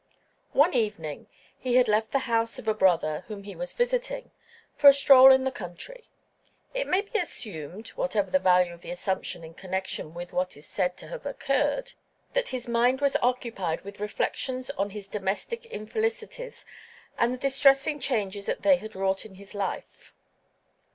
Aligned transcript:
One 0.53 0.73
evening 0.73 1.27
he 1.59 1.75
had 1.75 1.87
left 1.87 2.11
the 2.11 2.17
house 2.25 2.57
of 2.57 2.67
a 2.67 2.73
brother 2.73 3.23
whom 3.27 3.43
he 3.43 3.55
was 3.55 3.71
visiting, 3.73 4.31
for 4.73 4.87
a 4.87 4.93
stroll 4.93 5.31
in 5.31 5.43
the 5.43 5.51
country. 5.51 6.05
It 6.73 6.87
may 6.87 7.01
be 7.01 7.19
assumed—whatever 7.19 8.31
the 8.31 8.39
value 8.39 8.73
of 8.73 8.81
the 8.81 8.89
assumption 8.89 9.43
in 9.43 9.53
connection 9.53 10.15
with 10.15 10.33
what 10.33 10.57
is 10.57 10.65
said 10.65 10.97
to 10.97 11.07
have 11.09 11.27
occurred—that 11.27 12.49
his 12.49 12.67
mind 12.67 12.99
was 12.99 13.15
occupied 13.21 13.81
with 13.81 13.99
reflections 13.99 14.71
on 14.71 14.89
his 14.89 15.07
domestic 15.07 15.67
infelicities 15.67 16.65
and 17.15 17.31
the 17.31 17.37
distressing 17.37 17.99
changes 17.99 18.47
that 18.47 18.63
they 18.63 18.77
had 18.77 18.95
wrought 18.95 19.23
in 19.23 19.35
his 19.35 19.53
life. 19.53 20.13